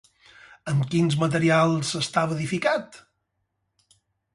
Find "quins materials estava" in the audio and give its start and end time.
0.93-2.39